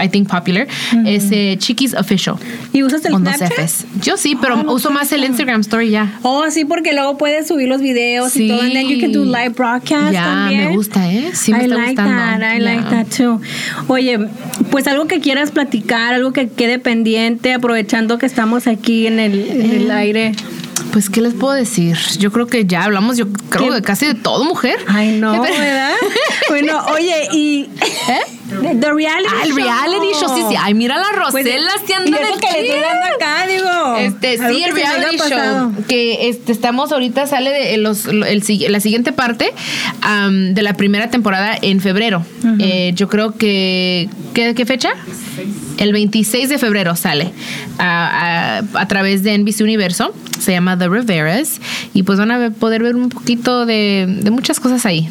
[0.00, 0.66] I think, popular,
[1.06, 2.36] es eh, Chiquis Official.
[2.72, 3.58] ¿Y usas el Con dos Snapchat?
[3.66, 3.86] Fs.
[4.02, 6.18] Yo sí, pero Ah, uso más el Instagram Story ya.
[6.22, 8.60] Oh, sí, porque luego puedes subir los videos y todo.
[8.60, 10.66] And then you can do live broadcast también.
[10.68, 11.30] me gusta, ¿eh?
[11.32, 12.16] Sí me I está like gustando.
[12.16, 13.40] that, I like that too.
[13.88, 14.18] Oye,
[14.70, 19.40] pues algo que quieras platicar, algo que quede pendiente, aprovechando que estamos aquí en el,
[19.48, 19.92] en el Eh.
[19.94, 20.32] aire.
[20.92, 21.96] Pues, ¿qué les puedo decir?
[22.18, 23.74] Yo creo que ya hablamos, yo creo, ¿Qué?
[23.76, 24.78] de casi de todo, mujer.
[24.88, 25.92] Ay, no, Pero- ¿verdad?
[26.48, 27.68] bueno, oye, y...
[28.48, 30.54] The, the reality Ah, el reality show, sí, sí.
[30.58, 33.96] Ay, mira la Pues, Rosela, se y anda que le dando acá, digo.
[33.98, 35.70] Este, sí, que el reality pasado.
[35.74, 35.84] show.
[35.86, 39.52] Que este, estamos ahorita, sale de los, el la siguiente parte
[40.00, 42.24] am, de la primera temporada en febrero.
[42.58, 44.08] Eh, yo creo que.
[44.32, 44.92] ¿qué, qué fecha?
[45.78, 47.32] El 26 de febrero sale
[47.78, 50.12] a, través de NBC Universo.
[50.38, 51.60] Se llama The Riveras.
[51.94, 55.08] Y pues van a poder ver un poquito de, de muchas cosas ahí.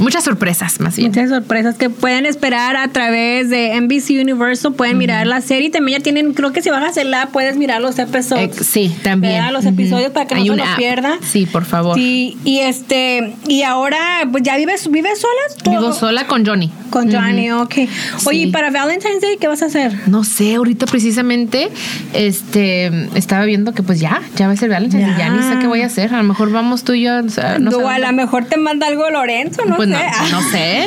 [0.00, 1.08] Muchas sorpresas, más bien.
[1.08, 4.74] Muchas sorpresas que pueden esperar a través de NBC Universal.
[4.74, 5.70] Pueden mirar la serie.
[5.70, 8.56] También ya tienen, creo que si vas a hacerla, puedes mirar los episodios.
[8.58, 9.34] Eh, sí, también.
[9.34, 9.52] ¿verdad?
[9.52, 10.76] Los episodios para que no se los app.
[10.76, 11.18] pierda.
[11.22, 11.96] Sí, por favor.
[11.96, 13.98] Sí, y este, y ahora,
[14.30, 15.62] pues ya vives, vives sola.
[15.62, 15.70] ¿Tú?
[15.70, 16.70] Vivo sola con Johnny.
[16.90, 17.74] Con Johnny, ok.
[17.76, 18.42] Oye, Sí.
[18.42, 19.92] ¿y para Valentine's Day qué vas a hacer?
[20.06, 21.68] No sé, ahorita precisamente
[22.12, 25.58] este estaba viendo que pues ya, ya va a ser Valentine's y ya ni sé
[25.60, 26.14] qué voy a hacer.
[26.14, 28.56] A lo mejor vamos tú y yo, o sea, no o a lo mejor te
[28.56, 29.94] manda algo Lorenzo, no pues sé.
[29.94, 30.86] no, no sé.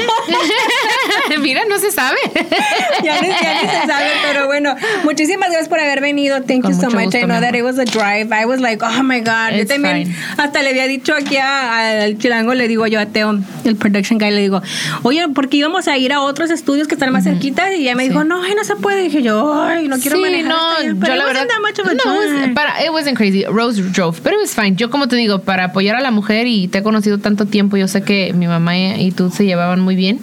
[1.41, 2.17] Mira, no se sabe.
[3.03, 6.41] ya, ni, ya ni se sabe, pero bueno, muchísimas gracias por haber venido.
[6.43, 7.05] Thank Con you so much.
[7.05, 8.31] gusto, I know that it was a drive.
[8.33, 9.51] I was like, oh my God.
[9.51, 10.15] Yo It's también fine.
[10.37, 14.17] hasta le había dicho aquí a- al chilango, le digo yo a Teo, el production
[14.19, 14.61] guy, le digo,
[15.03, 18.03] oye, porque íbamos a ir a otros estudios que están más cerquitas y ya me
[18.03, 18.09] Sí.
[18.09, 19.03] dijo, no, ay, no se puede.
[19.03, 20.49] dije yo, ay, no quiero sí, manejar.
[20.49, 20.89] no, allá".
[20.89, 23.45] yo Pero la verdad much of a no, was- para, it wasn't crazy.
[23.45, 24.75] Rose drove, pero it was fine.
[24.75, 27.77] Yo como te digo, para apoyar a la mujer y te he conocido tanto tiempo,
[27.77, 30.19] yo sé que mi mamá y tú se llevaban muy bien.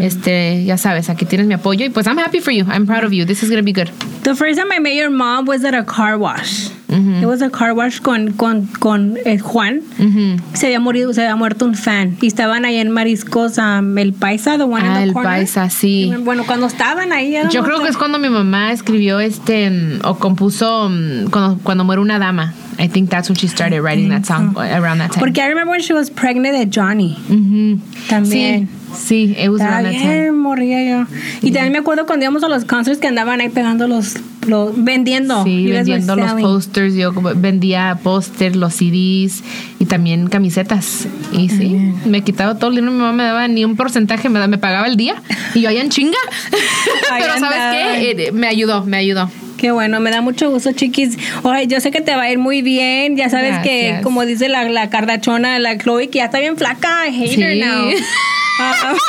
[0.00, 2.64] Este, ya sabes, aquí tienes mi apoyo y pues I'm happy for you.
[2.70, 3.24] I'm proud of you.
[3.24, 3.88] This is gonna be good.
[4.22, 6.70] The first time I met your mom was at a car wash.
[6.90, 9.80] It was a car wash con, con, con eh, Juan.
[9.98, 10.40] Ujú.
[10.54, 12.16] Se había, morido, se había muerto un fan.
[12.20, 15.30] Y estaban ahí en Mariscos, um, el Paisa, the one in Ah, the el corner.
[15.32, 16.12] paisa, sí.
[16.24, 17.34] Bueno, cuando estaban ahí.
[17.50, 21.84] Yo creo que es cuando mi mamá escribió este mm, o compuso mm, cuando, cuando
[21.84, 22.54] muere una dama.
[22.78, 25.20] I think that's when she started writing that song around that time.
[25.20, 27.16] Porque I remember when she was pregnant de Johnny.
[27.28, 27.78] Ujú.
[28.08, 28.68] También.
[28.94, 30.32] Sí, sí, it was around that time.
[30.32, 31.06] moría yo.
[31.42, 34.14] Y también me acuerdo cuando íbamos a los concerts que andaban ahí pegando los
[34.46, 35.44] lo- vendiendo.
[35.44, 36.94] Sí, You vendiendo los posters.
[36.94, 39.42] Yo vendía pósters, los CDs
[39.78, 41.06] y también camisetas.
[41.32, 41.76] Y sí,
[42.06, 42.92] me quitaba todo el dinero.
[42.92, 45.14] Mi mamá me daba ni un porcentaje, me, me pagaba el día.
[45.54, 46.18] Y yo allá en chinga.
[47.18, 48.10] Pero ¿sabes qué?
[48.28, 49.30] Eh, me ayudó, me ayudó.
[49.56, 51.18] Qué bueno, me da mucho gusto, chiquis.
[51.42, 53.16] Oye, yo sé que te va a ir muy bien.
[53.16, 57.06] Ya sabes que, como dice la, la cardachona, la Chloe, que ya está bien flaca.
[57.06, 57.60] I hate her Sí.
[57.60, 57.90] now.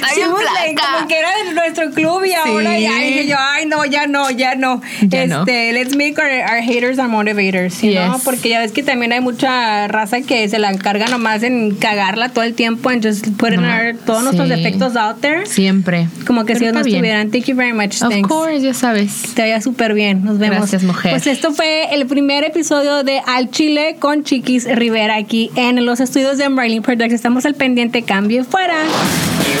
[0.00, 0.92] Like, flaca.
[0.94, 4.30] como que era de nuestro club y ahora ya dije yo, ay no, ya no,
[4.30, 4.80] ya no.
[5.02, 5.40] Ya no.
[5.42, 8.12] este, let's make our, our haters our motivators, you know?
[8.14, 8.22] Yes.
[8.24, 12.28] Porque ya ves que también hay mucha raza que se la encarga nomás en cagarla
[12.30, 14.54] todo el tiempo and just putting No, our- todos nuestros sí.
[14.54, 15.46] defectos out there.
[15.46, 16.08] Siempre.
[16.26, 17.30] Como que si Pero ellos no estuvieran.
[17.30, 18.02] Thank you very much.
[18.02, 18.28] Of Thanks.
[18.28, 19.34] course, ya sabes.
[19.34, 20.24] Te vaya súper bien.
[20.24, 20.58] Nos vemos.
[20.58, 21.12] Gracias, mujer.
[21.12, 26.00] Pues esto fue el primer episodio de Al Chile con Chiquis Rivera aquí en los
[26.00, 27.14] estudios de Marlene Productions.
[27.14, 28.02] Estamos al pendiente.
[28.02, 28.84] Cambio y fuera.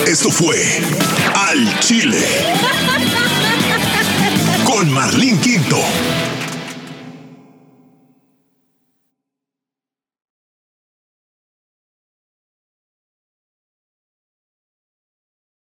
[0.06, 0.80] Esto fue
[1.34, 2.18] Al Chile.
[4.64, 5.78] Con Marlín Quinto.